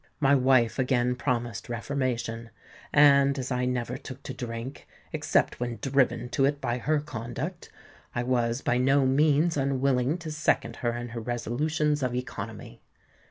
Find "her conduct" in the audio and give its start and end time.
6.79-7.69